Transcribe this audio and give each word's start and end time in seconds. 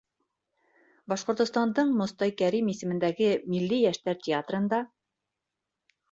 Башҡортостандың 1.11 1.91
Мостай 1.99 2.33
Кәрим 2.39 2.71
исемендәге 2.73 3.27
Милли 3.55 3.77
йәштәр 3.83 4.17
театрында 4.29 4.81